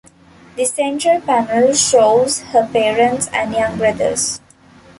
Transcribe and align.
The 0.55 0.65
central 0.65 1.21
panel 1.21 1.75
shows 1.75 2.39
her 2.41 2.67
parents 2.73 3.29
and 3.31 3.53
young 3.53 3.77
brothers. 3.77 4.39